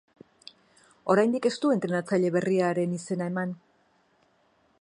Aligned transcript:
Oraindik 1.15 1.47
ez 1.51 1.53
du 1.65 1.73
entrenatzaile 1.75 2.33
beriaren 2.39 2.99
izena 2.99 3.29
eman. 3.33 3.55